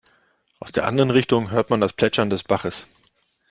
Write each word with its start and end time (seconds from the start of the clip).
Aus 0.59 0.71
der 0.71 0.87
anderen 0.87 1.11
Richtung 1.11 1.51
hörte 1.51 1.71
man 1.73 1.79
das 1.79 1.93
Plätschern 1.93 2.29
eines 2.29 2.41
Baches. 2.43 2.87